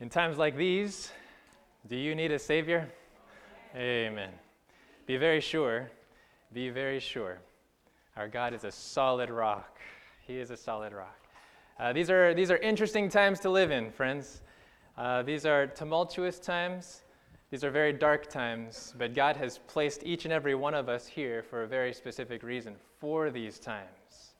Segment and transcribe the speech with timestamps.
[0.00, 1.12] In times like these,
[1.86, 2.88] do you need a Savior?
[3.76, 4.30] Amen.
[5.04, 5.90] Be very sure,
[6.54, 7.36] be very sure.
[8.16, 9.78] Our God is a solid rock.
[10.26, 11.18] He is a solid rock.
[11.78, 14.40] Uh, these, are, these are interesting times to live in, friends.
[14.96, 17.02] Uh, these are tumultuous times.
[17.50, 21.06] These are very dark times, but God has placed each and every one of us
[21.06, 24.32] here for a very specific reason for these times.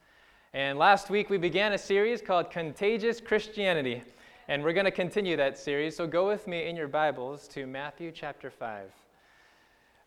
[0.55, 4.03] And last week we began a series called Contagious Christianity.
[4.51, 5.95] And we're going to continue that series.
[5.95, 8.91] So go with me in your Bibles to Matthew chapter 5.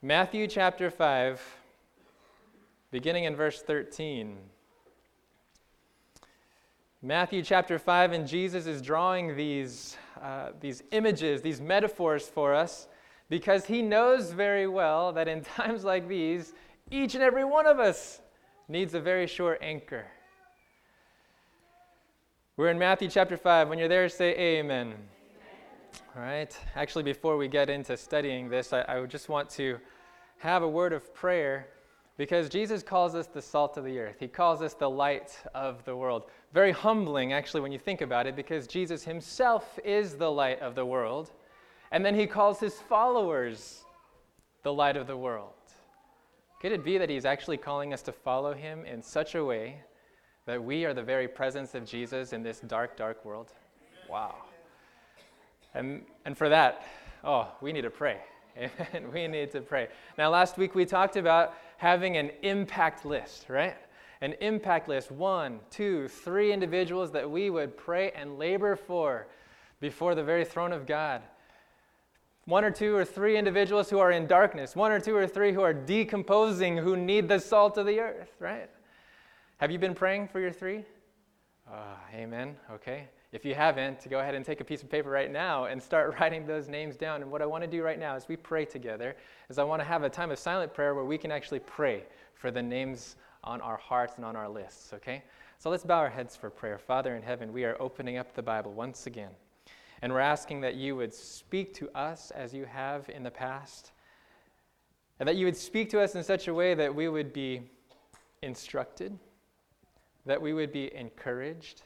[0.01, 1.41] Matthew chapter 5,
[2.91, 4.35] beginning in verse 13.
[7.01, 12.89] Matthew chapter 5, and Jesus is drawing these, uh, these images, these metaphors for us,
[13.29, 16.51] because he knows very well that in times like these,
[16.91, 18.19] each and every one of us
[18.67, 20.05] needs a very sure anchor.
[22.55, 23.67] We're in Matthew chapter 5.
[23.67, 24.89] When you're there, say amen.
[24.89, 24.97] amen.
[26.15, 26.55] All right.
[26.75, 29.79] Actually, before we get into studying this, I, I just want to
[30.37, 31.69] have a word of prayer
[32.15, 34.17] because Jesus calls us the salt of the earth.
[34.19, 36.25] He calls us the light of the world.
[36.53, 40.75] Very humbling, actually, when you think about it, because Jesus himself is the light of
[40.75, 41.31] the world.
[41.91, 43.83] And then he calls his followers
[44.61, 45.53] the light of the world.
[46.61, 49.81] Could it be that he's actually calling us to follow him in such a way
[50.45, 53.53] that we are the very presence of Jesus in this dark, dark world?
[54.09, 54.35] Wow.
[55.73, 56.85] And, and for that,
[57.23, 58.17] oh, we need to pray.
[58.57, 59.09] Amen.
[59.13, 59.87] We need to pray.
[60.17, 63.75] Now, last week we talked about having an impact list, right?
[64.21, 69.27] An impact list one, two, three individuals that we would pray and labor for
[69.79, 71.23] before the very throne of God.
[72.45, 75.51] One or two or three individuals who are in darkness, one or two or three
[75.51, 78.69] who are decomposing, who need the salt of the earth, right?
[79.63, 80.83] Have you been praying for your three?
[81.71, 82.57] Uh, amen.
[82.69, 83.07] Okay.
[83.31, 86.15] If you haven't, go ahead and take a piece of paper right now and start
[86.19, 87.21] writing those names down.
[87.21, 89.15] And what I want to do right now as we pray together
[89.49, 92.03] is I want to have a time of silent prayer where we can actually pray
[92.33, 93.15] for the names
[93.45, 95.23] on our hearts and on our lists, okay?
[95.59, 96.77] So let's bow our heads for prayer.
[96.77, 99.31] Father in heaven, we are opening up the Bible once again.
[100.01, 103.93] And we're asking that you would speak to us as you have in the past.
[105.21, 107.61] And that you would speak to us in such a way that we would be
[108.41, 109.17] instructed
[110.25, 111.81] that we would be encouraged,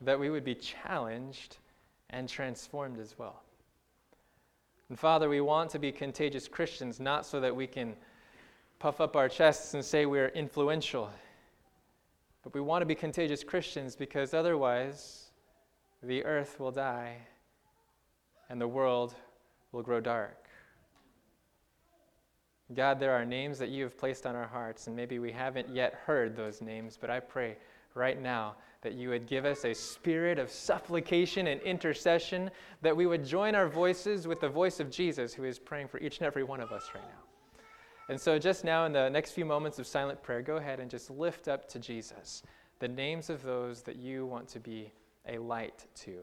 [0.00, 1.58] that we would be challenged
[2.10, 3.42] and transformed as well.
[4.88, 7.96] And Father, we want to be contagious Christians, not so that we can
[8.78, 11.10] puff up our chests and say we're influential,
[12.44, 15.30] but we want to be contagious Christians because otherwise
[16.02, 17.16] the earth will die
[18.48, 19.14] and the world
[19.72, 20.45] will grow dark.
[22.74, 25.68] God, there are names that you have placed on our hearts, and maybe we haven't
[25.68, 27.56] yet heard those names, but I pray
[27.94, 32.50] right now that you would give us a spirit of supplication and intercession,
[32.82, 35.98] that we would join our voices with the voice of Jesus, who is praying for
[36.00, 37.62] each and every one of us right now.
[38.08, 40.90] And so, just now, in the next few moments of silent prayer, go ahead and
[40.90, 42.42] just lift up to Jesus
[42.78, 44.92] the names of those that you want to be
[45.26, 46.18] a light to.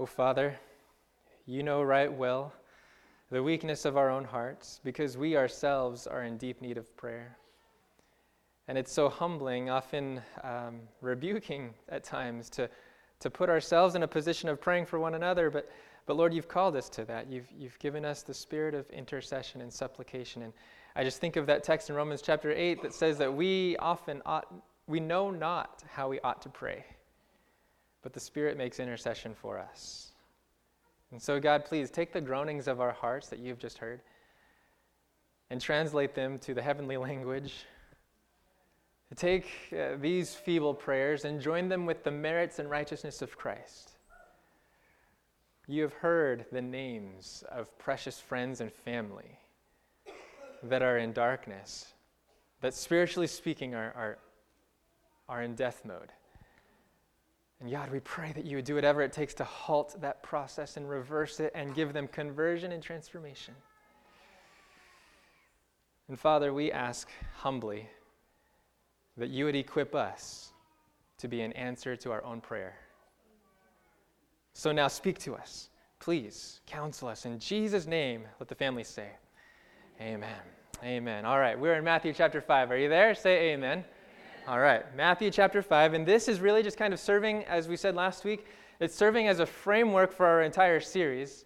[0.00, 0.58] Oh, Father,
[1.44, 2.54] you know right well
[3.30, 7.36] the weakness of our own hearts because we ourselves are in deep need of prayer.
[8.66, 12.70] And it's so humbling, often um, rebuking at times, to,
[13.18, 15.50] to put ourselves in a position of praying for one another.
[15.50, 15.70] But,
[16.06, 17.30] but Lord, you've called us to that.
[17.30, 20.44] You've, you've given us the spirit of intercession and supplication.
[20.44, 20.54] And
[20.96, 24.22] I just think of that text in Romans chapter 8 that says that we often
[24.24, 24.50] ought,
[24.86, 26.86] we know not how we ought to pray
[28.02, 30.12] but the Spirit makes intercession for us.
[31.10, 34.00] And so, God, please take the groanings of our hearts that you've just heard
[35.50, 37.64] and translate them to the heavenly language.
[39.16, 43.90] Take uh, these feeble prayers and join them with the merits and righteousness of Christ.
[45.66, 49.38] You have heard the names of precious friends and family
[50.62, 51.92] that are in darkness,
[52.60, 54.18] that spiritually speaking are, are,
[55.28, 56.12] are in death mode.
[57.60, 60.76] And God, we pray that you would do whatever it takes to halt that process
[60.78, 63.54] and reverse it and give them conversion and transformation.
[66.08, 67.88] And Father, we ask humbly
[69.16, 70.52] that you would equip us
[71.18, 72.74] to be an answer to our own prayer.
[74.54, 75.68] So now speak to us.
[76.00, 77.26] please counsel us.
[77.26, 79.08] In Jesus' name, let the family say,
[80.00, 80.40] Amen.
[80.82, 81.26] Amen.
[81.26, 82.70] All right, we're in Matthew chapter 5.
[82.70, 83.14] Are you there?
[83.14, 83.84] Say amen.
[84.50, 85.94] All right, Matthew chapter 5.
[85.94, 88.46] And this is really just kind of serving, as we said last week,
[88.80, 91.44] it's serving as a framework for our entire series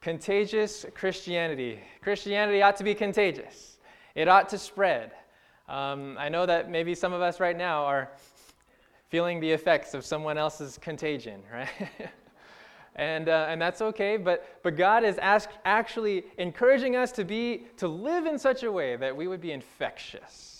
[0.00, 1.80] contagious Christianity.
[2.00, 3.76] Christianity ought to be contagious,
[4.14, 5.12] it ought to spread.
[5.68, 8.10] Um, I know that maybe some of us right now are
[9.10, 11.68] feeling the effects of someone else's contagion, right?
[12.96, 17.66] and, uh, and that's okay, but, but God is ask, actually encouraging us to, be,
[17.76, 20.59] to live in such a way that we would be infectious.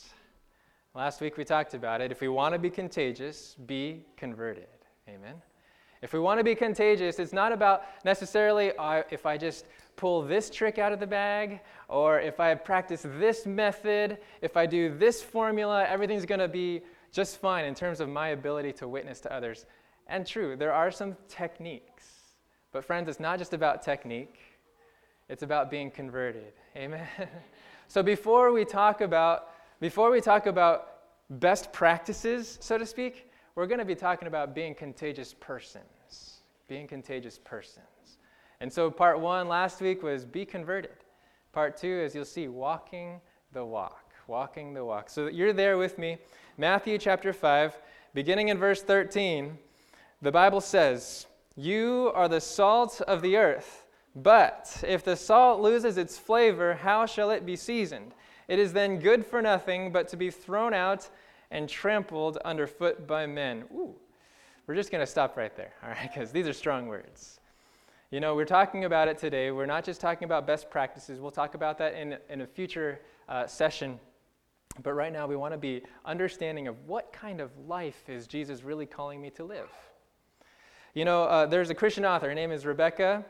[0.95, 2.11] Last week we talked about it.
[2.11, 4.67] If we want to be contagious, be converted.
[5.09, 5.37] Amen.
[6.03, 10.21] If we want to be contagious, it's not about necessarily uh, if I just pull
[10.23, 14.97] this trick out of the bag, or if I practice this method, if I do
[14.97, 16.83] this formula, everything's going to be
[17.13, 19.67] just fine in terms of my ability to witness to others.
[20.09, 22.07] And true, there are some techniques.
[22.73, 24.41] But, friends, it's not just about technique,
[25.29, 26.53] it's about being converted.
[26.77, 27.07] Amen?
[27.87, 30.89] so, before we talk about before we talk about
[31.31, 36.41] best practices, so to speak, we're going to be talking about being contagious persons.
[36.69, 38.19] Being contagious persons.
[38.61, 40.97] And so, part one last week was be converted.
[41.53, 43.21] Part two, as you'll see, walking
[43.53, 44.13] the walk.
[44.27, 45.09] Walking the walk.
[45.09, 46.19] So, you're there with me.
[46.59, 47.79] Matthew chapter 5,
[48.13, 49.57] beginning in verse 13,
[50.21, 53.87] the Bible says, You are the salt of the earth.
[54.15, 58.13] But if the salt loses its flavor, how shall it be seasoned?
[58.51, 61.09] It is then good for nothing but to be thrown out
[61.53, 63.63] and trampled underfoot by men.
[63.73, 63.95] Ooh,
[64.67, 67.39] we're just going to stop right there, all right, because these are strong words.
[68.11, 69.53] You know, we're talking about it today.
[69.53, 71.21] We're not just talking about best practices.
[71.21, 72.99] We'll talk about that in, in a future
[73.29, 74.01] uh, session.
[74.83, 78.65] But right now, we want to be understanding of what kind of life is Jesus
[78.65, 79.71] really calling me to live.
[80.95, 82.27] You know, uh, there's a Christian author.
[82.27, 83.25] Her name is Rebecca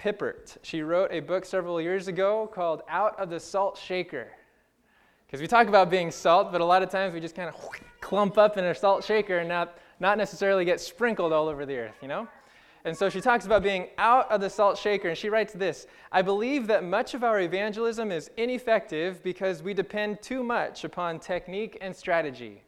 [0.00, 0.56] Pippert.
[0.62, 4.32] She wrote a book several years ago called Out of the Salt Shaker.
[5.34, 7.56] Because we talk about being salt, but a lot of times we just kind of
[8.00, 11.76] clump up in a salt shaker and not, not necessarily get sprinkled all over the
[11.76, 12.28] earth, you know?
[12.84, 15.88] And so she talks about being out of the salt shaker, and she writes this
[16.12, 21.18] I believe that much of our evangelism is ineffective because we depend too much upon
[21.18, 22.62] technique and strategy.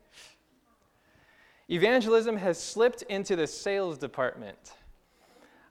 [1.70, 4.72] Evangelism has slipped into the sales department.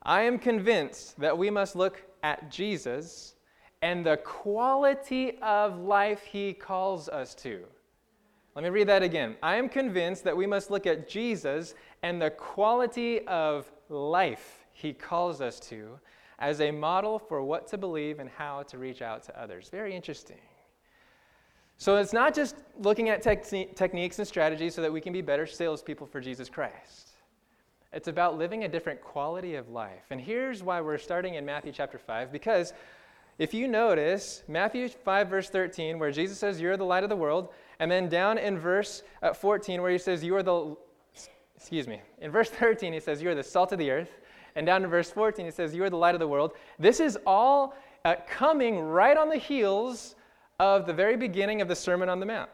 [0.01, 3.35] I am convinced that we must look at Jesus
[3.81, 7.66] and the quality of life he calls us to.
[8.56, 9.36] Let me read that again.
[9.44, 14.94] I am convinced that we must look at Jesus and the quality of life he
[14.94, 16.00] calls us to
[16.39, 19.69] as a model for what to believe and how to reach out to others.
[19.69, 20.39] Very interesting.
[21.77, 25.22] So it's not just looking at te- techniques and strategies so that we can be
[25.22, 27.10] better salespeople for Jesus Christ.
[27.92, 30.06] It's about living a different quality of life.
[30.10, 32.74] And here's why we're starting in Matthew chapter 5, because
[33.38, 37.16] if you notice, Matthew 5, verse 13, where Jesus says, You're the light of the
[37.16, 37.50] world,
[37.80, 40.76] and then down in verse uh, 14, where he says, You are the
[41.56, 44.20] excuse me, in verse 13, he says, You are the salt of the earth.
[44.56, 46.54] And down in verse 14, he says, You are the light of the world.
[46.80, 50.16] This is all uh, coming right on the heels
[50.60, 52.50] of the very beginning of the Sermon on the Mount.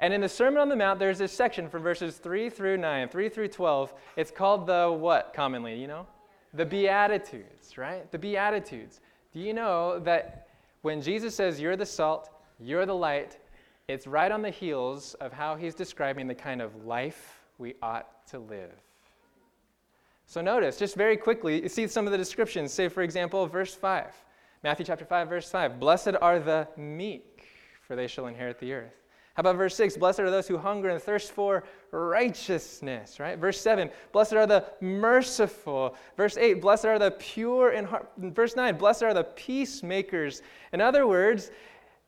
[0.00, 3.08] And in the Sermon on the Mount, there's this section from verses 3 through 9,
[3.08, 3.94] 3 through 12.
[4.16, 6.06] It's called the what commonly, you know?
[6.54, 8.10] The Beatitudes, right?
[8.10, 9.00] The Beatitudes.
[9.32, 10.48] Do you know that
[10.82, 12.30] when Jesus says, You're the salt,
[12.60, 13.38] you're the light,
[13.88, 18.26] it's right on the heels of how he's describing the kind of life we ought
[18.28, 18.72] to live.
[20.26, 22.72] So notice, just very quickly, you see some of the descriptions.
[22.72, 24.14] Say, for example, verse 5.
[24.62, 25.80] Matthew chapter 5, verse 5.
[25.80, 27.48] Blessed are the meek,
[27.82, 29.01] for they shall inherit the earth.
[29.34, 29.96] How about verse 6?
[29.96, 33.38] Blessed are those who hunger and thirst for righteousness, right?
[33.38, 35.96] Verse 7, blessed are the merciful.
[36.18, 38.10] Verse 8, blessed are the pure in heart.
[38.18, 40.42] Verse 9, blessed are the peacemakers.
[40.74, 41.50] In other words,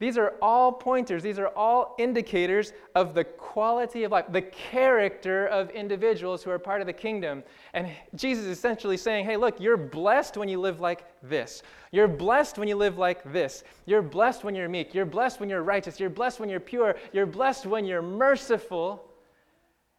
[0.04, 5.46] these are all pointers, these are all indicators of the quality of life, the character
[5.46, 7.42] of individuals who are part of the kingdom.
[7.72, 11.62] And Jesus is essentially saying, hey, look, you're blessed when you live like this.
[11.90, 13.64] You're blessed when you live like this.
[13.86, 14.94] You're blessed when you're meek.
[14.94, 15.98] You're blessed when you're righteous.
[15.98, 16.96] You're blessed when you're pure.
[17.14, 19.10] You're blessed when you're merciful.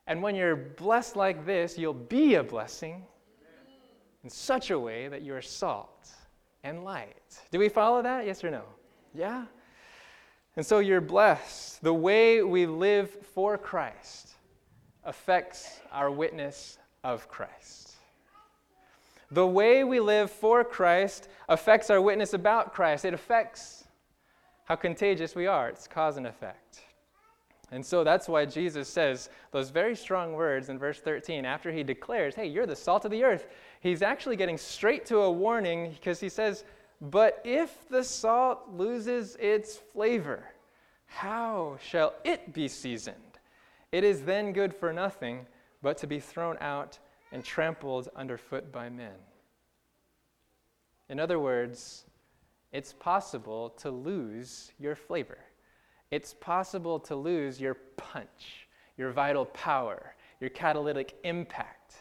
[0.06, 3.04] And when you're blessed like this, you'll be a blessing
[4.24, 6.10] in such a way that you're salt
[6.64, 7.40] and light.
[7.50, 8.28] Do we follow that?
[8.28, 8.66] Yes or no?
[9.16, 9.46] Yeah?
[10.56, 11.82] And so you're blessed.
[11.84, 14.30] The way we live for Christ
[15.04, 17.92] affects our witness of Christ.
[19.32, 23.06] The way we live for Christ affects our witness about Christ.
[23.06, 23.86] It affects
[24.66, 25.70] how contagious we are.
[25.70, 26.82] It's cause and effect.
[27.72, 31.84] And so that's why Jesus says those very strong words in verse 13 after he
[31.84, 33.48] declares, Hey, you're the salt of the earth.
[33.82, 36.64] He's actually getting straight to a warning because he says,
[37.02, 40.44] But if the salt loses its flavor,
[41.06, 43.40] how shall it be seasoned?
[43.92, 45.46] It is then good for nothing
[45.82, 46.98] but to be thrown out
[47.32, 49.16] and trampled underfoot by men.
[51.10, 52.06] In other words,
[52.72, 55.38] it's possible to lose your flavor.
[56.12, 61.96] It's possible to lose your punch, your vital power, your catalytic impact.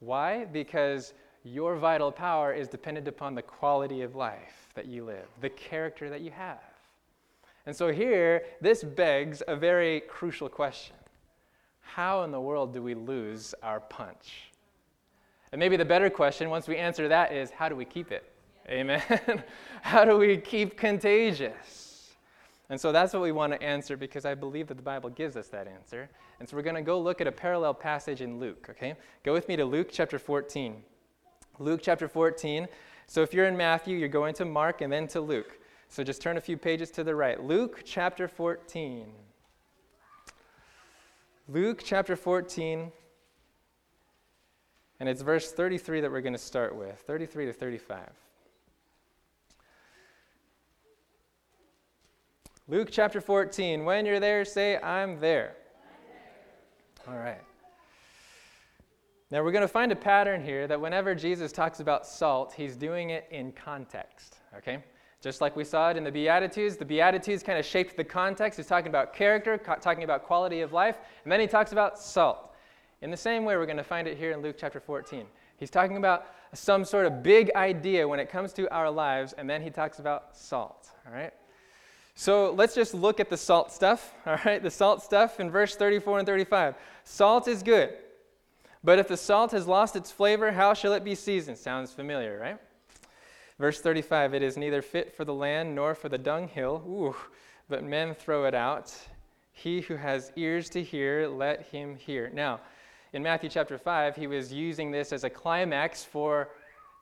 [0.00, 0.44] Why?
[0.44, 5.50] Because your vital power is dependent upon the quality of life that you live, the
[5.50, 6.58] character that you have.
[7.66, 10.96] And so here, this begs a very crucial question
[11.80, 14.50] How in the world do we lose our punch?
[15.52, 18.32] And maybe the better question, once we answer that, is how do we keep it?
[18.68, 19.02] Amen.
[19.82, 22.14] how do we keep contagious?
[22.70, 25.36] And so that's what we want to answer because I believe that the Bible gives
[25.36, 26.08] us that answer.
[26.40, 28.96] And so we're going to go look at a parallel passage in Luke, okay?
[29.22, 30.82] Go with me to Luke chapter 14.
[31.58, 32.68] Luke chapter 14.
[33.06, 35.58] So if you're in Matthew, you're going to Mark and then to Luke.
[35.88, 37.42] So just turn a few pages to the right.
[37.42, 39.06] Luke chapter 14.
[41.48, 42.90] Luke chapter 14.
[45.00, 48.08] And it's verse 33 that we're going to start with 33 to 35.
[52.66, 53.84] Luke chapter 14.
[53.84, 55.54] When you're there, say, I'm there.
[57.06, 57.14] I'm there.
[57.14, 57.42] All right.
[59.34, 62.76] Now we're going to find a pattern here that whenever Jesus talks about salt, he's
[62.76, 64.36] doing it in context.
[64.56, 64.78] Okay?
[65.20, 68.58] Just like we saw it in the Beatitudes, the Beatitudes kind of shaped the context.
[68.58, 72.54] He's talking about character, talking about quality of life, and then he talks about salt.
[73.02, 75.26] In the same way, we're going to find it here in Luke chapter 14.
[75.56, 79.50] He's talking about some sort of big idea when it comes to our lives, and
[79.50, 80.90] then he talks about salt.
[81.08, 81.32] All right?
[82.14, 84.62] So let's just look at the salt stuff, all right?
[84.62, 86.76] The salt stuff in verse 34 and 35.
[87.02, 87.94] Salt is good,
[88.84, 91.56] but if the salt has lost its flavor, how shall it be seasoned?
[91.56, 92.58] Sounds familiar, right?
[93.58, 97.16] Verse 35 It is neither fit for the land nor for the dunghill, ooh,
[97.68, 98.94] but men throw it out.
[99.52, 102.30] He who has ears to hear, let him hear.
[102.34, 102.60] Now,
[103.12, 106.50] in Matthew chapter 5, he was using this as a climax for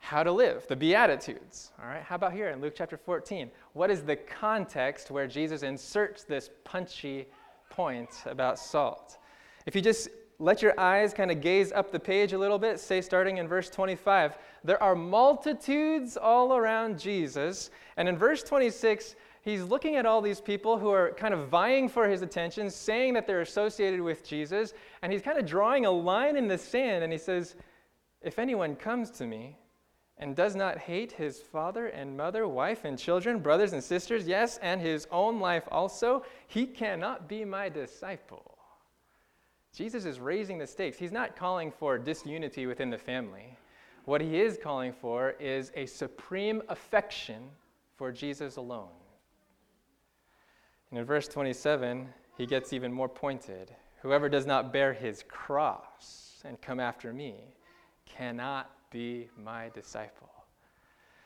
[0.00, 1.72] how to live, the Beatitudes.
[1.80, 3.50] All right, how about here in Luke chapter 14?
[3.72, 7.26] What is the context where Jesus inserts this punchy
[7.70, 9.16] point about salt?
[9.64, 10.08] If you just
[10.38, 13.46] let your eyes kind of gaze up the page a little bit, say starting in
[13.46, 17.70] verse 25, there are multitudes all around Jesus.
[17.96, 21.88] And in verse 26, he's looking at all these people who are kind of vying
[21.88, 24.74] for his attention, saying that they're associated with Jesus.
[25.02, 27.54] And he's kind of drawing a line in the sand and he says,
[28.20, 29.58] If anyone comes to me,
[30.18, 34.56] and does not hate his father and mother, wife and children, brothers and sisters, yes,
[34.58, 38.51] and his own life also, he cannot be my disciple.
[39.74, 40.98] Jesus is raising the stakes.
[40.98, 43.56] He's not calling for disunity within the family.
[44.04, 47.42] What he is calling for is a supreme affection
[47.96, 48.88] for Jesus alone.
[50.90, 53.74] And in verse 27, he gets even more pointed.
[54.02, 57.54] Whoever does not bear his cross and come after me
[58.04, 60.28] cannot be my disciple.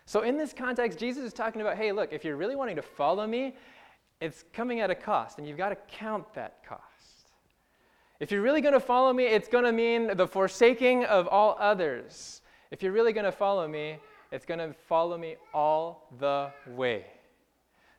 [0.05, 2.83] So, in this context, Jesus is talking about hey, look, if you're really wanting to
[2.83, 3.57] follow me,
[4.21, 6.96] it's coming at a cost, and you've got to count that cost.
[8.19, 11.57] If you're really going to follow me, it's going to mean the forsaking of all
[11.61, 12.41] others.
[12.71, 13.99] If you're really going to follow me,
[14.33, 17.05] it's going to follow me all the way.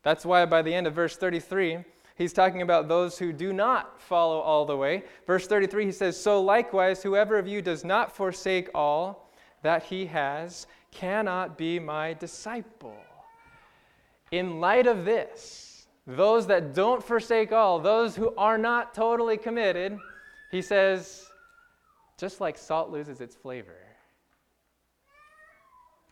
[0.01, 1.79] That's why by the end of verse 33,
[2.15, 5.03] he's talking about those who do not follow all the way.
[5.27, 9.31] Verse 33, he says, So likewise, whoever of you does not forsake all,
[9.61, 12.97] that he has cannot be my disciple.
[14.31, 15.66] In light of this,
[16.07, 19.97] those that don't forsake all, those who are not totally committed,
[20.49, 21.25] he says,
[22.17, 23.75] just like salt loses its flavor,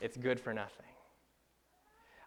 [0.02, 0.86] it's good for nothing.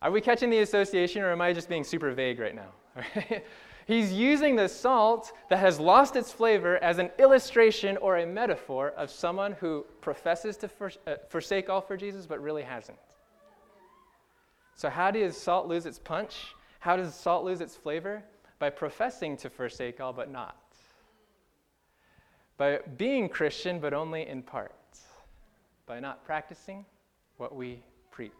[0.00, 2.72] Are we catching the association, or am I just being super vague right now?
[3.86, 8.90] He's using the salt that has lost its flavor as an illustration or a metaphor
[8.96, 10.70] of someone who professes to
[11.06, 12.98] uh, forsake all for Jesus but really hasn't.
[14.74, 16.54] So, how does salt lose its punch?
[16.78, 18.22] How does salt lose its flavor?
[18.58, 20.56] By professing to forsake all but not.
[22.56, 24.72] By being Christian but only in part.
[25.86, 26.84] By not practicing
[27.36, 28.32] what we preach.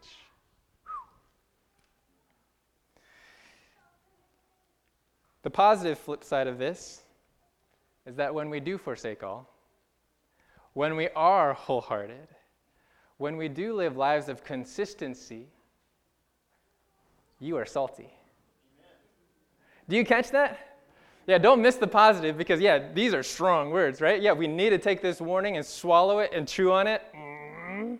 [5.42, 7.02] The positive flip side of this
[8.07, 9.49] is that when we do forsake all,
[10.75, 12.28] when we are wholehearted,
[13.16, 15.47] when we do live lives of consistency,
[17.40, 18.12] you are salty.
[19.88, 20.59] Do you catch that?
[21.26, 24.21] Yeah, don't miss the positive because, yeah, these are strong words, right?
[24.21, 27.02] Yeah, we need to take this warning and swallow it and chew on it.
[27.14, 27.99] Mm.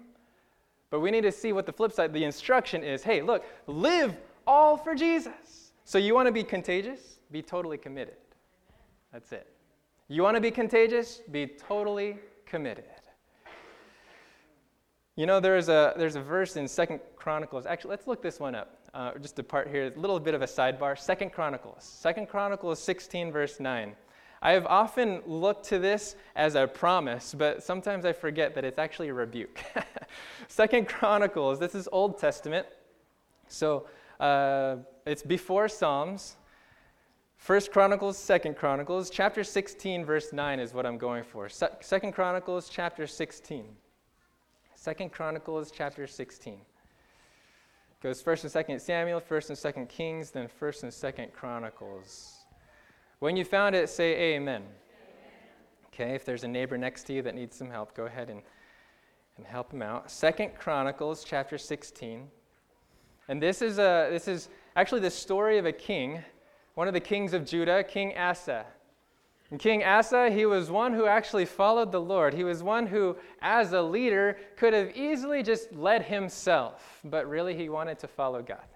[0.91, 4.17] But we need to see what the flip side, the instruction is hey, look, live
[4.47, 5.73] all for Jesus.
[5.85, 7.19] So you want to be contagious?
[7.31, 8.17] Be totally committed.
[9.13, 9.47] That's it.
[10.09, 11.21] You want to be contagious?
[11.31, 12.17] Be totally
[12.47, 12.85] committed.
[15.17, 17.67] You know, there's a, there's a verse in Second Chronicles.
[17.67, 18.78] Actually, let's look this one up.
[18.95, 20.99] Uh, just a part here, a little bit of a sidebar.
[20.99, 21.85] Second Chronicles.
[21.85, 23.95] Second Chronicles 16, verse 9.
[24.41, 28.79] I have often looked to this as a promise, but sometimes I forget that it's
[28.79, 29.63] actually a rebuke.
[30.49, 32.67] Second Chronicles, this is Old Testament.
[33.49, 33.87] So
[34.21, 34.77] uh,
[35.07, 36.37] it's before Psalms.
[37.37, 41.49] First Chronicles, Second Chronicles, chapter 16, verse 9 is what I'm going for.
[41.49, 43.65] Se- Second Chronicles, chapter 16.
[44.75, 46.61] Second Chronicles, chapter 16.
[48.01, 52.37] Goes First and Second Samuel, First and Second Kings, then First and Second Chronicles.
[53.19, 54.63] When you found it, say Amen.
[54.63, 54.69] amen.
[55.93, 58.43] Okay, if there's a neighbor next to you that needs some help, go ahead and,
[59.37, 60.13] and help him out.
[60.13, 62.29] Second Chronicles, chapter 16.
[63.27, 66.23] And this is, a, this is actually the story of a king,
[66.75, 68.65] one of the kings of Judah, King Asa.
[69.51, 72.35] And King Asa, he was one who actually followed the Lord.
[72.35, 77.57] He was one who, as a leader, could have easily just led himself, but really
[77.57, 78.67] he wanted to follow God.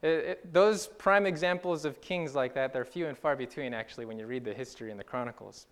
[0.00, 4.06] It, it, those prime examples of kings like that, they're few and far between, actually,
[4.06, 5.66] when you read the history in the Chronicles.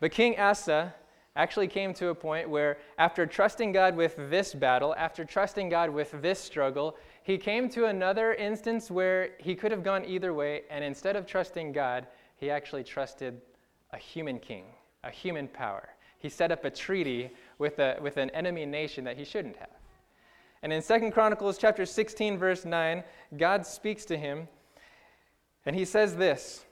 [0.00, 0.94] But King Asa,
[1.36, 5.90] actually came to a point where, after trusting God with this battle, after trusting God
[5.90, 10.62] with this struggle, he came to another instance where he could have gone either way,
[10.70, 12.06] and instead of trusting God,
[12.44, 13.40] he actually trusted
[13.92, 14.66] a human king,
[15.02, 15.88] a human power.
[16.18, 19.70] He set up a treaty with, a, with an enemy nation that he shouldn't have.
[20.62, 23.02] And in 2 Chronicles chapter 16 verse 9,
[23.36, 24.48] God speaks to him
[25.66, 26.64] and he says this,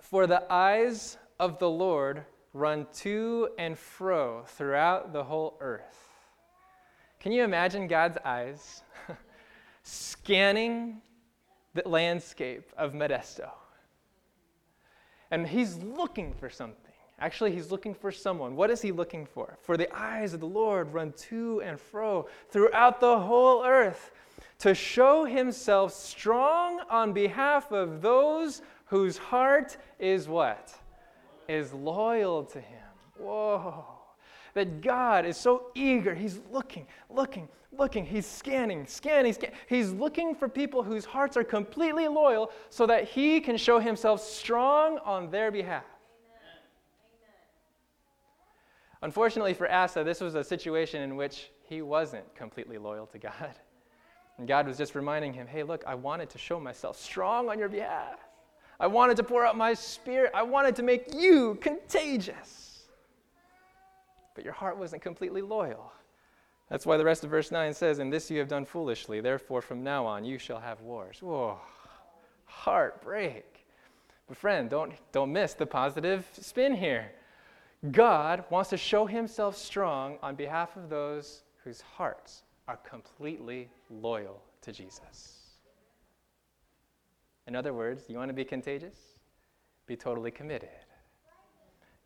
[0.00, 6.10] "For the eyes of the Lord run to and fro throughout the whole earth.
[7.18, 8.82] Can you imagine God's eyes
[9.82, 11.00] scanning
[11.74, 13.50] the landscape of Modesto?
[15.32, 16.92] And he's looking for something.
[17.18, 18.54] Actually, he's looking for someone.
[18.54, 19.58] What is he looking for?
[19.62, 24.12] For the eyes of the Lord run to and fro throughout the whole earth
[24.60, 30.78] to show himself strong on behalf of those whose heart is what?
[31.48, 32.78] is loyal to him.
[33.18, 33.84] Whoa.
[34.54, 36.14] That God is so eager.
[36.14, 38.04] He's looking, looking, looking.
[38.04, 39.56] He's scanning, scanning, scanning.
[39.68, 44.22] He's looking for people whose hearts are completely loyal so that he can show himself
[44.22, 45.84] strong on their behalf.
[49.00, 53.54] Unfortunately for Asa, this was a situation in which he wasn't completely loyal to God.
[54.38, 57.58] And God was just reminding him, hey, look, I wanted to show myself strong on
[57.58, 58.18] your behalf.
[58.78, 60.32] I wanted to pour out my spirit.
[60.34, 62.61] I wanted to make you contagious.
[64.34, 65.92] But your heart wasn't completely loyal.
[66.68, 69.20] That's why the rest of verse 9 says, And this you have done foolishly.
[69.20, 71.18] Therefore, from now on, you shall have wars.
[71.20, 71.58] Whoa,
[72.46, 73.66] heartbreak.
[74.26, 77.10] But, friend, don't, don't miss the positive spin here.
[77.90, 84.40] God wants to show himself strong on behalf of those whose hearts are completely loyal
[84.62, 85.40] to Jesus.
[87.46, 88.96] In other words, you want to be contagious?
[89.86, 90.68] Be totally committed.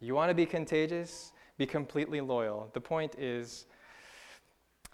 [0.01, 1.33] You want to be contagious?
[1.59, 2.71] Be completely loyal.
[2.73, 3.67] The point is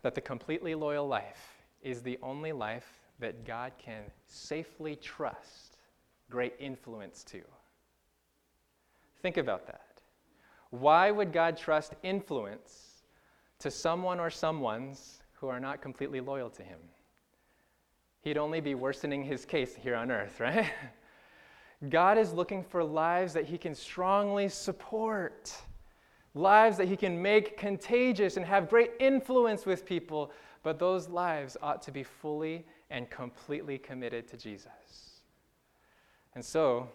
[0.02, 2.86] that the completely loyal life is the only life
[3.18, 5.76] that God can safely trust
[6.30, 7.40] great influence to.
[9.20, 10.00] Think about that.
[10.70, 13.02] Why would God trust influence
[13.58, 16.78] to someone or someones who are not completely loyal to Him?
[18.22, 20.70] he'd only be worsening his case here on earth, right?
[21.88, 25.54] God is looking for lives that he can strongly support,
[26.34, 31.56] lives that he can make contagious and have great influence with people, but those lives
[31.62, 35.20] ought to be fully and completely committed to Jesus.
[36.34, 36.88] And so,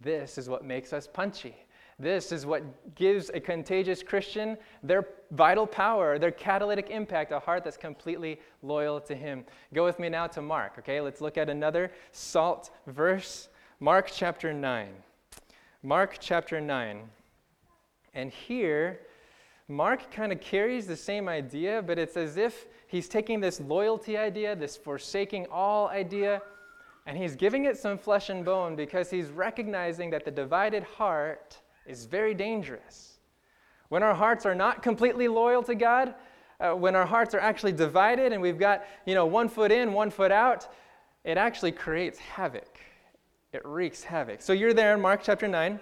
[0.00, 1.56] this is what makes us punchy.
[1.98, 7.64] This is what gives a contagious Christian their vital power, their catalytic impact, a heart
[7.64, 9.44] that's completely loyal to Him.
[9.74, 11.00] Go with me now to Mark, okay?
[11.00, 13.48] Let's look at another salt verse.
[13.80, 14.88] Mark chapter 9.
[15.82, 17.02] Mark chapter 9.
[18.14, 19.00] And here,
[19.68, 24.16] Mark kind of carries the same idea, but it's as if he's taking this loyalty
[24.16, 26.40] idea, this forsaking all idea,
[27.06, 31.58] and he's giving it some flesh and bone because he's recognizing that the divided heart
[31.86, 33.18] is very dangerous.
[33.88, 36.14] When our hearts are not completely loyal to God,
[36.60, 39.92] uh, when our hearts are actually divided and we've got, you know, one foot in,
[39.92, 40.68] one foot out,
[41.24, 42.78] it actually creates havoc.
[43.52, 44.42] It wreaks havoc.
[44.42, 45.80] So you're there in Mark chapter 9.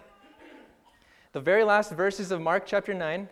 [1.37, 3.29] The very last verses of Mark chapter 9.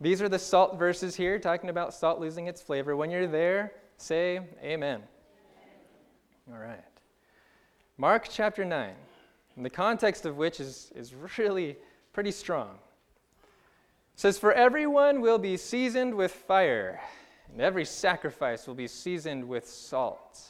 [0.00, 2.96] These are the salt verses here, talking about salt losing its flavor.
[2.96, 5.04] When you're there, say amen.
[6.50, 6.82] All right.
[7.96, 8.94] Mark chapter 9,
[9.58, 11.76] the context of which is, is really
[12.12, 12.70] pretty strong.
[14.14, 17.00] It says, For everyone will be seasoned with fire,
[17.52, 20.48] and every sacrifice will be seasoned with salt.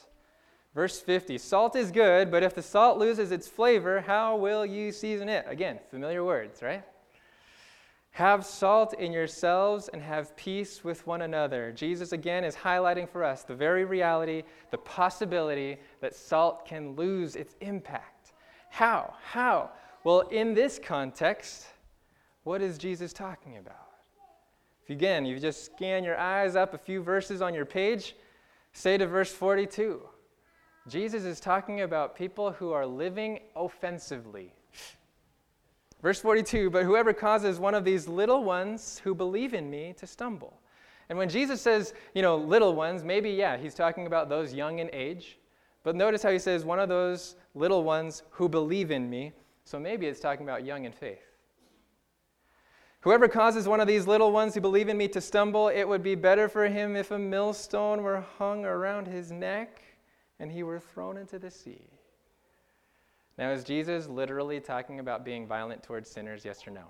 [0.73, 4.91] Verse 50 Salt is good, but if the salt loses its flavor, how will you
[4.91, 5.45] season it?
[5.47, 6.83] Again, familiar words, right?
[8.11, 11.71] Have salt in yourselves and have peace with one another.
[11.71, 17.37] Jesus again is highlighting for us the very reality, the possibility that salt can lose
[17.37, 18.33] its impact.
[18.69, 19.13] How?
[19.23, 19.71] How?
[20.03, 21.67] Well, in this context,
[22.43, 23.75] what is Jesus talking about?
[24.83, 28.15] If again, you just scan your eyes up a few verses on your page,
[28.73, 30.01] say to verse 42.
[30.87, 34.53] Jesus is talking about people who are living offensively
[36.01, 40.07] Verse 42 But whoever causes one of these little ones who believe in me to
[40.07, 40.59] stumble.
[41.09, 44.79] And when Jesus says, you know, little ones, maybe, yeah, he's talking about those young
[44.79, 45.39] in age.
[45.83, 49.33] But notice how he says, one of those little ones who believe in me.
[49.65, 51.19] So maybe it's talking about young in faith.
[53.01, 56.03] Whoever causes one of these little ones who believe in me to stumble, it would
[56.03, 59.81] be better for him if a millstone were hung around his neck
[60.41, 61.85] and he were thrown into the sea.
[63.37, 66.85] Now, is Jesus literally talking about being violent towards sinners, yes or no?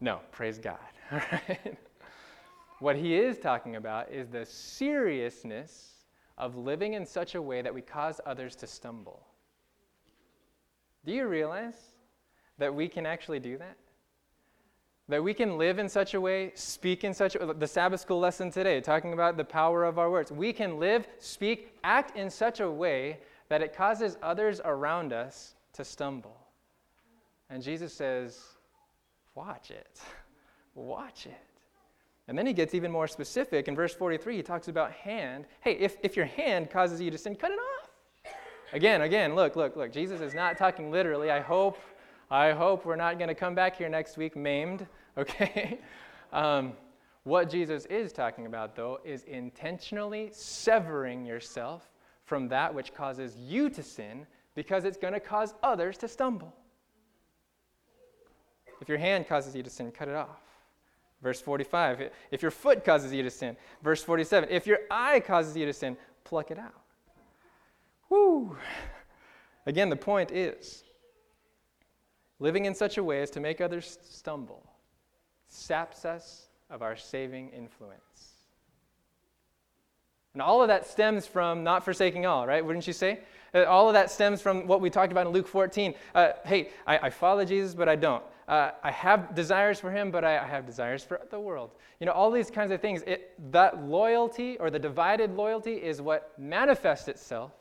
[0.00, 0.78] No, praise God.
[1.10, 1.76] All right.
[2.80, 6.04] What he is talking about is the seriousness
[6.36, 9.26] of living in such a way that we cause others to stumble.
[11.06, 11.94] Do you realize
[12.58, 13.78] that we can actually do that?
[15.08, 18.18] That we can live in such a way, speak in such a the Sabbath school
[18.18, 20.32] lesson today, talking about the power of our words.
[20.32, 25.54] We can live, speak, act in such a way that it causes others around us
[25.74, 26.36] to stumble.
[27.50, 28.40] And Jesus says,
[29.36, 30.00] Watch it.
[30.74, 31.38] Watch it.
[32.28, 33.68] And then he gets even more specific.
[33.68, 35.44] In verse 43, he talks about hand.
[35.60, 37.90] Hey, if, if your hand causes you to sin, cut it off.
[38.72, 39.92] Again, again, look, look, look.
[39.92, 41.30] Jesus is not talking literally.
[41.30, 41.78] I hope,
[42.30, 44.86] I hope we're not going to come back here next week maimed,
[45.18, 45.78] okay?
[46.32, 46.72] Um,
[47.22, 51.90] what Jesus is talking about, though, is intentionally severing yourself
[52.24, 56.52] from that which causes you to sin because it's going to cause others to stumble.
[58.80, 60.40] If your hand causes you to sin, cut it off.
[61.22, 63.56] Verse 45, if your foot causes you to sin.
[63.82, 66.82] Verse 47, if your eye causes you to sin, pluck it out.
[68.08, 68.56] Woo!
[69.66, 70.84] Again, the point is
[72.38, 74.62] living in such a way as to make others stumble
[75.48, 78.36] saps us of our saving influence.
[80.34, 82.62] And all of that stems from not forsaking all, right?
[82.62, 83.20] Wouldn't you say?
[83.54, 85.94] Uh, all of that stems from what we talked about in Luke 14.
[86.14, 88.22] Uh, hey, I, I, follow Jesus, but I don't.
[88.46, 91.70] Uh, I have desires for him, but I, I, have desires for the world.
[92.00, 93.02] You know, all these kinds of things.
[93.06, 97.52] It, that loyalty or the divided loyalty is what manifests itself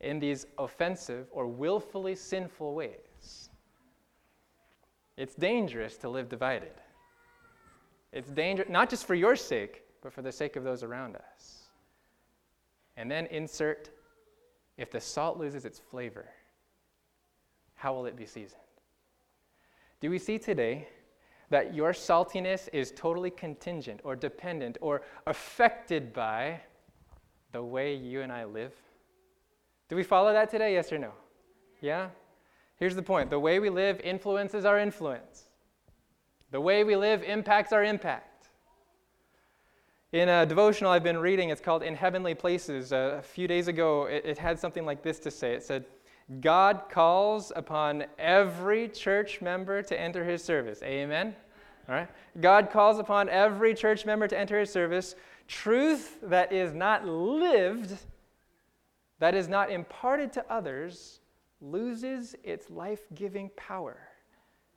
[0.00, 3.50] in these offensive or willfully sinful ways.
[5.16, 6.72] It's dangerous to live divided.
[8.12, 11.64] It's dangerous, not just for your sake, but for the sake of those around us.
[12.96, 13.90] And then insert
[14.76, 16.26] if the salt loses its flavor,
[17.74, 18.60] how will it be seasoned?
[20.00, 20.88] Do we see today
[21.50, 26.60] that your saltiness is totally contingent or dependent or affected by
[27.52, 28.72] the way you and I live?
[29.88, 30.74] Do we follow that today?
[30.74, 31.12] Yes or no?
[31.80, 32.08] Yeah?
[32.76, 35.44] Here's the point the way we live influences our influence,
[36.50, 38.48] the way we live impacts our impact.
[40.12, 42.92] In a devotional I've been reading, it's called In Heavenly Places.
[42.92, 45.84] Uh, a few days ago, it, it had something like this to say It said,
[46.40, 50.82] God calls upon every church member to enter his service.
[50.82, 51.34] Amen?
[51.88, 52.08] All right?
[52.40, 55.14] God calls upon every church member to enter his service.
[55.48, 57.96] Truth that is not lived,
[59.18, 61.20] that is not imparted to others,
[61.60, 63.96] loses its life giving power,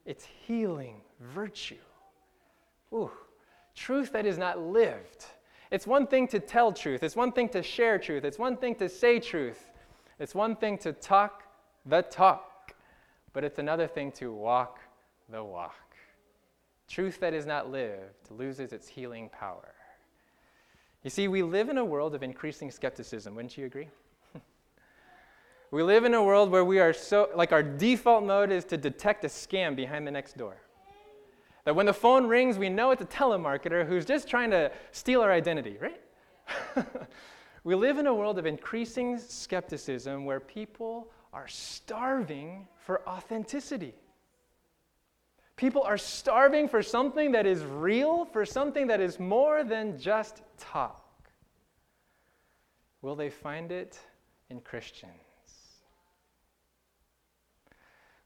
[0.06, 1.76] its healing virtue.
[2.94, 3.12] Ooh
[3.80, 5.26] truth that is not lived.
[5.72, 8.76] It's one thing to tell truth, it's one thing to share truth, it's one thing
[8.76, 9.70] to say truth,
[10.20, 11.44] it's one thing to talk
[11.86, 12.74] the talk,
[13.34, 14.80] but it's another thing to walk
[15.30, 15.96] the walk.
[16.88, 19.74] Truth that is not lived loses its healing power.
[21.04, 23.88] You see, we live in a world of increasing skepticism, wouldn't you agree?
[25.72, 28.78] We live in a world where we are so, like, our default mode is to
[28.78, 30.58] detect a scam behind the next door.
[31.66, 35.22] That when the phone rings, we know it's a telemarketer who's just trying to steal
[35.22, 36.02] our identity, right?
[37.64, 43.94] we live in a world of increasing skepticism where people are starving for authenticity.
[45.56, 50.42] People are starving for something that is real, for something that is more than just
[50.58, 51.30] talk.
[53.02, 54.00] Will they find it
[54.50, 55.29] in Christians?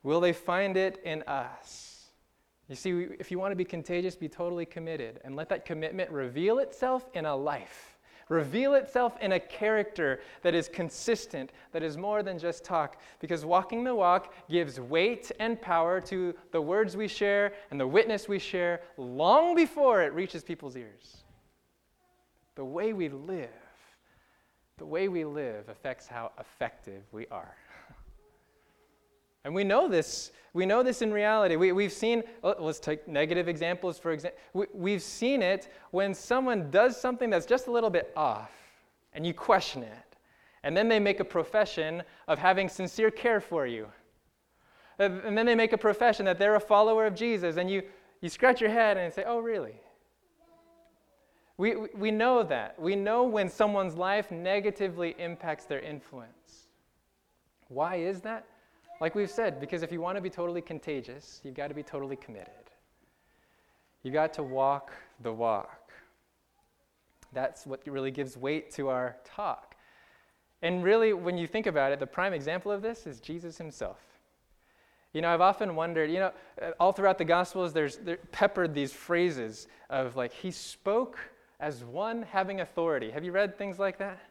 [0.04, 2.10] Will they find it in us?
[2.70, 6.10] You see, if you want to be contagious, be totally committed and let that commitment
[6.12, 7.94] reveal itself in a life
[8.30, 12.98] reveal itself in a character that is consistent, that is more than just talk.
[13.20, 17.88] Because walking the walk gives weight and power to the words we share and the
[17.88, 21.24] witness we share long before it reaches people's ears.
[22.56, 23.50] The way we live,
[24.78, 27.56] the way we live affects how effective we are.
[29.46, 30.32] And we know this.
[30.54, 31.56] We know this in reality.
[31.56, 34.40] We, we've seen, oh, let's take negative examples for example.
[34.54, 38.52] We, we've seen it when someone does something that's just a little bit off
[39.14, 40.18] and you question it.
[40.64, 43.88] And then they make a profession of having sincere care for you.
[45.00, 47.58] Uh, and then they make a profession that they're a follower of Jesus.
[47.58, 47.84] And you,
[48.22, 49.76] you scratch your head and say, oh, really?
[51.58, 52.80] We, we know that.
[52.80, 56.68] We know when someone's life negatively impacts their influence.
[57.68, 58.46] Why is that?
[59.04, 61.84] Like we've said, because if you want to be totally contagious, you've got to be
[61.84, 62.72] totally committed.
[64.02, 65.92] You've got to walk the walk.
[67.34, 69.76] That's what really gives weight to our talk.
[70.62, 74.00] And really, when you think about it, the prime example of this is Jesus himself.
[75.12, 78.00] You know, I've often wondered, you know, uh, all throughout the Gospels, there's
[78.32, 81.20] peppered these phrases of like, he spoke
[81.60, 83.12] as one having authority.
[83.12, 84.22] Have you read things like that?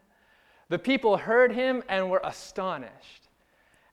[0.70, 3.28] The people heard him and were astonished.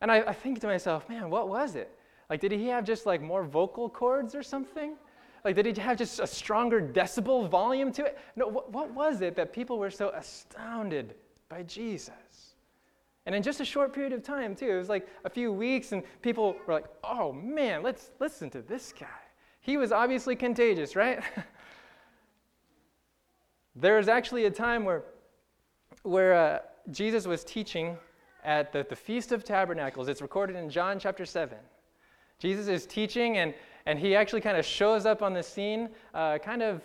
[0.02, 1.92] And I, I think to myself, man, what was it?
[2.30, 4.96] Like, did he have just like more vocal cords or something?
[5.44, 8.20] Like, did he have just a stronger decibel volume to it?
[8.36, 11.16] No, what, what was it that people were so astounded
[11.48, 12.56] by Jesus?
[13.26, 15.92] And in just a short period of time, too, it was like a few weeks,
[15.92, 19.08] and people were like, oh man, let's listen to this guy.
[19.62, 21.22] He was obviously contagious, right?
[23.76, 25.04] there was actually a time where,
[26.04, 26.60] where uh,
[26.92, 27.98] Jesus was teaching
[28.50, 30.08] at the, the Feast of Tabernacles.
[30.08, 31.56] It's recorded in John chapter 7.
[32.40, 33.54] Jesus is teaching, and,
[33.86, 36.82] and he actually kind of shows up on the scene uh, kind of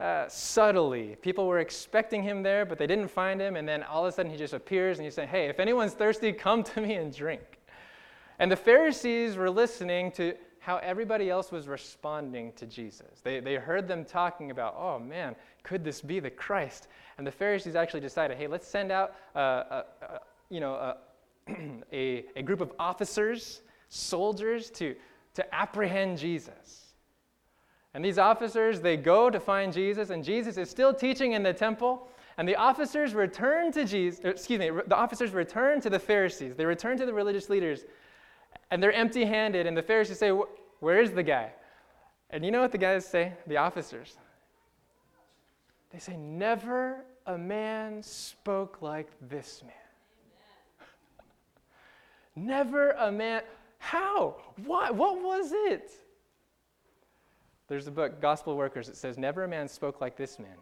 [0.00, 1.16] uh, subtly.
[1.20, 4.16] People were expecting him there, but they didn't find him, and then all of a
[4.16, 7.14] sudden he just appears and he's saying, Hey, if anyone's thirsty, come to me and
[7.14, 7.60] drink.
[8.38, 13.20] And the Pharisees were listening to how everybody else was responding to Jesus.
[13.22, 16.88] They, they heard them talking about, oh man, could this be the Christ?
[17.18, 19.84] And the Pharisees actually decided, hey, let's send out a, a,
[20.54, 20.94] you know, uh,
[21.48, 24.94] a, a, a group of officers, soldiers, to,
[25.34, 26.94] to apprehend Jesus.
[27.92, 31.52] And these officers, they go to find Jesus, and Jesus is still teaching in the
[31.52, 32.08] temple.
[32.38, 36.54] And the officers return to Jesus, er, excuse me, the officers return to the Pharisees.
[36.54, 37.84] They return to the religious leaders,
[38.70, 39.66] and they're empty handed.
[39.66, 41.50] And the Pharisees say, Where is the guy?
[42.30, 43.32] And you know what the guys say?
[43.48, 44.16] The officers.
[45.90, 49.83] They say, Never a man spoke like this man.
[52.36, 53.42] Never a man.
[53.78, 54.36] How?
[54.64, 54.90] Why?
[54.90, 55.90] What was it?
[57.68, 60.56] There's a book, Gospel Workers, that says, Never a man spoke like this man,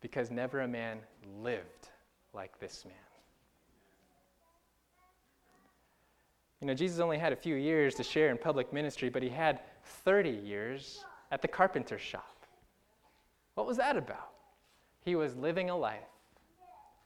[0.00, 0.98] because never a man
[1.40, 1.88] lived
[2.32, 2.94] like this man.
[6.60, 9.28] You know, Jesus only had a few years to share in public ministry, but he
[9.28, 9.60] had
[10.04, 12.46] 30 years at the carpenter shop.
[13.54, 14.30] What was that about?
[15.04, 16.00] He was living a life.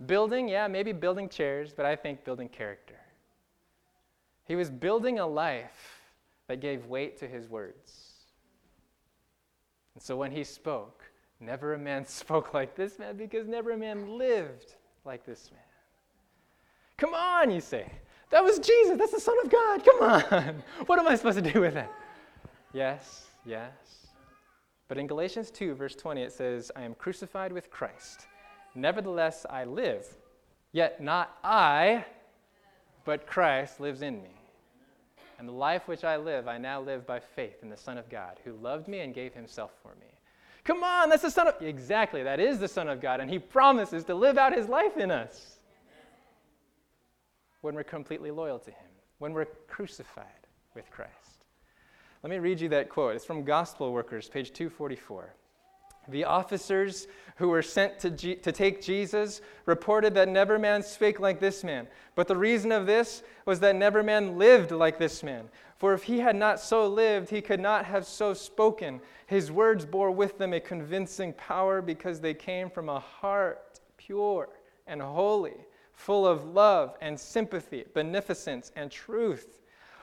[0.07, 2.95] Building, yeah, maybe building chairs, but I think building character.
[4.49, 6.01] He was building a life
[6.49, 8.15] that gave weight to his words.
[9.95, 11.05] And so when he spoke,
[11.39, 15.61] never a man spoke like this man because never a man lived like this man.
[16.97, 17.93] Come on, you say.
[18.31, 18.97] That was Jesus.
[18.99, 19.85] That's the Son of God.
[19.85, 20.63] Come on.
[20.87, 21.93] What am I supposed to do with that?
[22.73, 23.73] Yes, yes.
[24.89, 28.27] But in Galatians 2, verse 20, it says, I am crucified with Christ.
[28.75, 30.07] Nevertheless, I live.
[30.73, 32.05] Yet not I,
[33.05, 34.38] but Christ lives in me.
[35.39, 38.09] And the life which I live, I now live by faith in the Son of
[38.09, 40.09] God, who loved me and gave himself for me.
[40.65, 43.39] Come on, that's the Son of Exactly, that is the Son of God, and he
[43.39, 45.59] promises to live out his life in us
[47.61, 50.25] when we're completely loyal to him, when we're crucified
[50.75, 51.45] with Christ.
[52.23, 53.15] Let me read you that quote.
[53.15, 55.35] It's from Gospel Workers, page 244.
[56.09, 61.21] The officers who were sent to, G- to take Jesus reported that never man spake
[61.21, 61.87] like this man.
[62.15, 65.49] But the reason of this was that never man lived like this man.
[65.77, 69.01] For if he had not so lived, he could not have so spoken.
[69.27, 74.49] His words bore with them a convincing power because they came from a heart pure
[74.89, 75.55] and holy,
[75.93, 79.61] full of love and sympathy, beneficence and truth.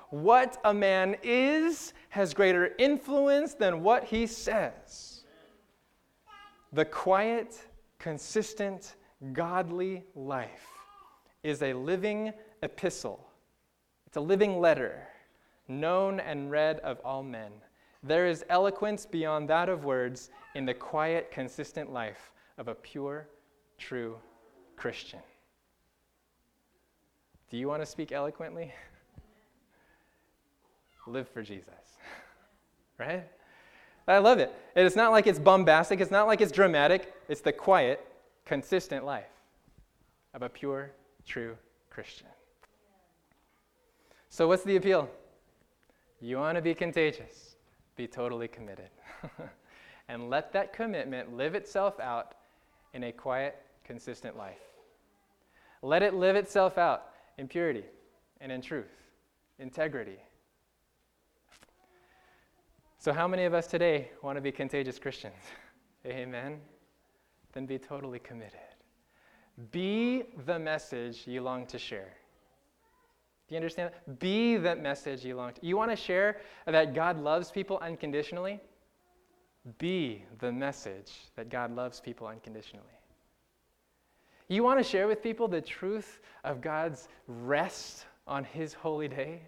[0.09, 5.14] What a man is has greater influence than what he says.
[6.75, 7.57] The quiet,
[7.99, 8.95] consistent,
[9.31, 10.67] godly life
[11.41, 12.33] is a living
[12.63, 13.25] epistle.
[14.07, 15.07] It's a living letter,
[15.69, 17.53] known and read of all men.
[18.03, 23.29] There is eloquence beyond that of words in the quiet, consistent life of a pure,
[23.77, 24.17] true
[24.75, 25.21] Christian.
[27.49, 28.73] Do you want to speak eloquently?
[31.07, 31.99] Live for Jesus.
[32.97, 33.25] right?
[34.07, 34.53] I love it.
[34.75, 37.13] It's not like it's bombastic, it's not like it's dramatic.
[37.27, 38.05] It's the quiet,
[38.45, 39.25] consistent life
[40.33, 40.91] of a pure,
[41.25, 41.57] true
[41.89, 42.27] Christian.
[44.29, 45.09] So, what's the appeal?
[46.21, 47.55] You want to be contagious,
[47.95, 48.89] be totally committed.
[50.07, 52.35] and let that commitment live itself out
[52.93, 54.59] in a quiet, consistent life.
[55.81, 57.83] Let it live itself out in purity
[58.41, 58.91] and in truth,
[59.59, 60.17] integrity.
[63.05, 65.35] So, how many of us today want to be contagious Christians?
[66.07, 66.59] Amen.
[67.53, 68.57] Then be totally committed.
[69.71, 72.15] Be the message you long to share.
[73.47, 73.91] Do you understand?
[74.17, 75.63] Be that message you long to.
[75.63, 78.59] You want to share that God loves people unconditionally?
[79.77, 82.87] Be the message that God loves people unconditionally.
[84.47, 89.43] You want to share with people the truth of God's rest on His holy day?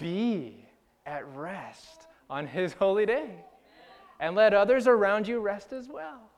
[0.00, 0.66] Be
[1.06, 3.30] at rest on His holy day.
[4.20, 6.30] And let others around you rest as well.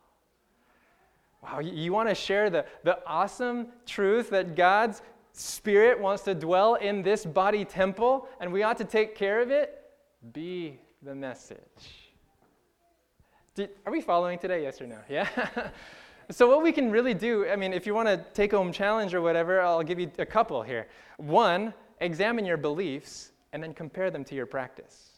[1.42, 5.00] Wow, you want to share the, the awesome truth that God's
[5.32, 9.50] Spirit wants to dwell in this body temple and we ought to take care of
[9.50, 9.82] it?
[10.32, 12.10] Be the message.
[13.54, 14.62] Did, are we following today?
[14.62, 14.98] Yes or no?
[15.08, 15.28] Yeah?
[16.30, 19.14] So, what we can really do, I mean, if you want to take home challenge
[19.14, 20.86] or whatever, I'll give you a couple here.
[21.16, 25.09] One, examine your beliefs and then compare them to your practice.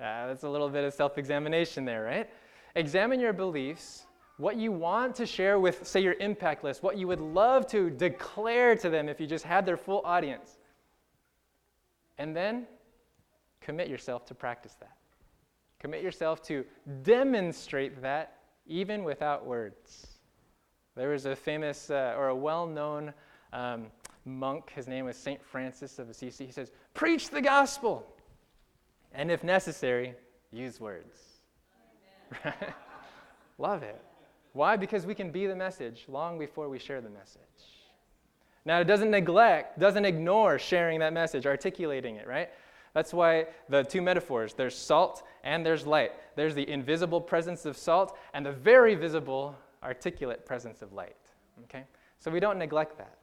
[0.00, 2.30] Uh, that's a little bit of self examination there, right?
[2.74, 4.06] Examine your beliefs,
[4.38, 7.90] what you want to share with, say, your impact list, what you would love to
[7.90, 10.58] declare to them if you just had their full audience.
[12.16, 12.66] And then
[13.60, 14.96] commit yourself to practice that.
[15.78, 16.64] Commit yourself to
[17.02, 20.06] demonstrate that even without words.
[20.96, 23.12] There was a famous uh, or a well known
[23.52, 23.86] um,
[24.24, 25.42] monk, his name was St.
[25.44, 26.46] Francis of Assisi.
[26.46, 28.06] He says, Preach the gospel,
[29.12, 30.14] and if necessary,
[30.52, 31.16] use words.
[33.58, 34.00] Love it.
[34.52, 34.76] Why?
[34.76, 37.40] Because we can be the message long before we share the message.
[38.64, 42.50] Now, it doesn't neglect, doesn't ignore sharing that message, articulating it, right?
[42.92, 46.12] That's why the two metaphors there's salt and there's light.
[46.36, 51.16] There's the invisible presence of salt and the very visible, articulate presence of light.
[51.64, 51.84] Okay?
[52.18, 53.18] So we don't neglect that.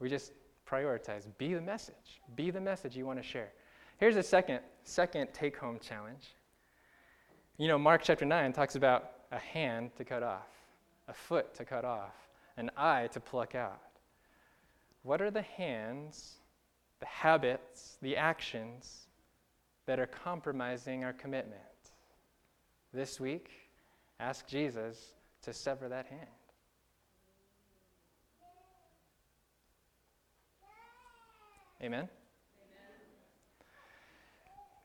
[0.00, 0.32] We just
[0.66, 1.26] prioritize.
[1.38, 2.20] Be the message.
[2.34, 3.52] Be the message you want to share.
[4.00, 6.34] Here's a second, second take home challenge.
[7.58, 10.48] You know, Mark chapter 9 talks about a hand to cut off,
[11.06, 12.14] a foot to cut off,
[12.56, 13.80] an eye to pluck out.
[15.02, 16.36] What are the hands,
[16.98, 19.06] the habits, the actions
[19.86, 21.60] that are compromising our commitment.
[22.92, 23.50] This week,
[24.20, 26.26] ask Jesus to sever that hand.
[31.82, 32.08] Amen?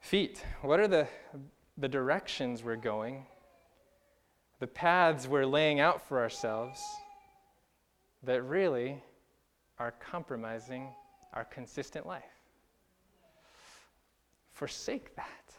[0.06, 0.46] Feet.
[0.62, 1.08] What are the,
[1.80, 3.26] the directions we're going,
[4.60, 6.80] the paths we're laying out for ourselves
[8.22, 9.02] that really
[9.80, 10.90] are compromising
[11.34, 12.22] our consistent life?
[14.52, 15.56] Forsake that.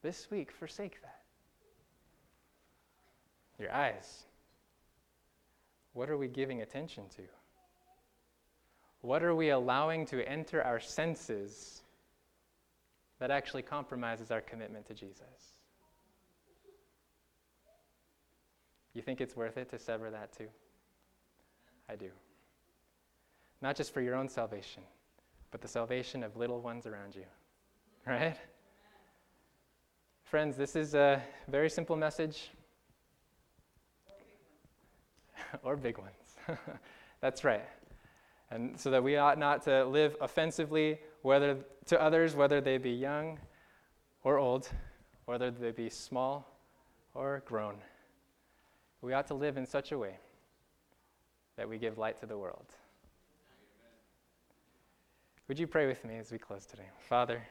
[0.00, 1.20] This week, forsake that.
[3.58, 4.24] Your eyes.
[5.92, 7.22] What are we giving attention to?
[9.02, 11.82] What are we allowing to enter our senses
[13.18, 15.60] that actually compromises our commitment to Jesus?
[18.94, 20.48] You think it's worth it to sever that too?
[21.88, 22.10] I do.
[23.62, 24.82] Not just for your own salvation,
[25.50, 27.24] but the salvation of little ones around you
[28.06, 28.36] right?
[30.22, 32.50] Friends, this is a very simple message.
[35.62, 36.36] or big ones.
[37.20, 37.64] That's right.
[38.50, 41.56] And so that we ought not to live offensively whether
[41.86, 43.36] to others, whether they be young
[44.22, 44.68] or old,
[45.24, 46.48] whether they be small
[47.14, 47.74] or grown.
[49.02, 50.18] We ought to live in such a way
[51.56, 52.66] that we give light to the world.
[55.48, 56.88] Would you pray with me as we close today?
[57.08, 57.42] Father,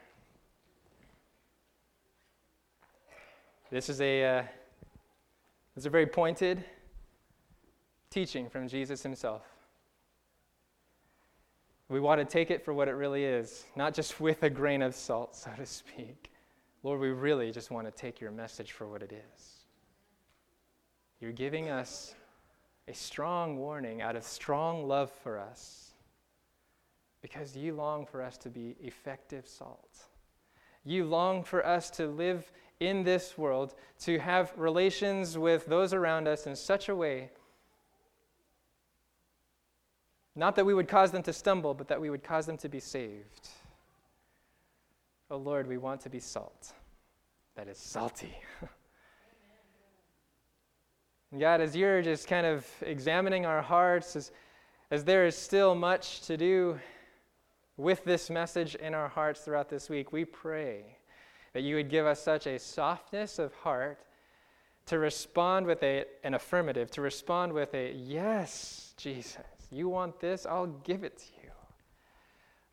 [3.72, 4.42] This is a, uh,
[5.74, 6.64] this is a very pointed
[8.10, 9.42] teaching from Jesus himself.
[11.88, 14.82] We want to take it for what it really is, not just with a grain
[14.82, 16.32] of salt, so to speak.
[16.84, 19.52] Lord, we really just want to take your message for what it is.
[21.20, 22.14] You're giving us
[22.88, 25.94] a strong warning out of strong love for us
[27.22, 30.06] because you long for us to be effective salt.
[30.84, 36.28] You long for us to live in this world, to have relations with those around
[36.28, 37.32] us in such a way,
[40.36, 42.70] not that we would cause them to stumble, but that we would cause them to
[42.70, 43.50] be saved.
[45.32, 46.74] Oh Lord, we want to be salt
[47.56, 48.36] that is salty.
[51.40, 54.32] God, as you're just kind of examining our hearts, as,
[54.92, 56.80] as there is still much to do
[57.78, 60.98] with this message in our hearts throughout this week, we pray
[61.54, 64.00] that you would give us such a softness of heart
[64.86, 69.38] to respond with a, an affirmative, to respond with a, yes, Jesus,
[69.72, 70.46] you want this?
[70.46, 71.52] I'll give it to you.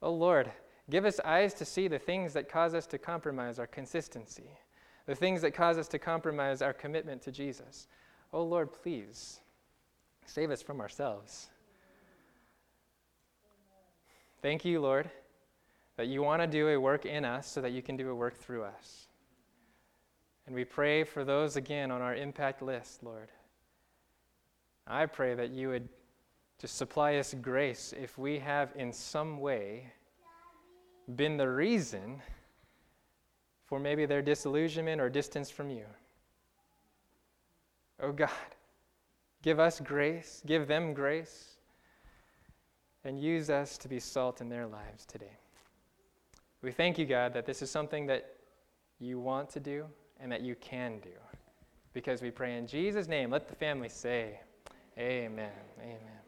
[0.03, 0.51] Oh Lord,
[0.91, 4.51] give us eyes to see the things that cause us to compromise our consistency,
[5.07, 7.87] the things that cause us to compromise our commitment to Jesus.
[8.33, 9.41] Oh Lord, please
[10.27, 11.49] save us from ourselves.
[14.41, 15.09] Thank you, Lord,
[15.97, 18.15] that you want to do a work in us so that you can do a
[18.15, 19.07] work through us.
[20.47, 23.29] And we pray for those again on our impact list, Lord.
[24.87, 25.89] I pray that you would
[26.63, 29.93] just supply us grace if we have in some way
[31.17, 32.23] been the reason
[33.67, 35.85] for maybe their disillusionment or distance from you.
[38.01, 38.31] Oh God,
[39.43, 41.57] give us grace, give them grace,
[43.03, 45.37] and use us to be salt in their lives today.
[46.63, 48.37] We thank you, God, that this is something that
[49.01, 49.87] you want to do
[50.21, 51.11] and that you can do.
[51.93, 53.31] Because we pray in Jesus' name.
[53.31, 54.39] Let the family say,
[54.97, 55.51] Amen.
[55.81, 56.22] Amen.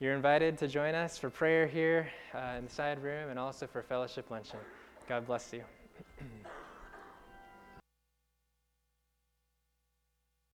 [0.00, 3.66] You're invited to join us for prayer here uh, in the side room and also
[3.66, 4.60] for fellowship luncheon.
[5.08, 5.64] God bless you.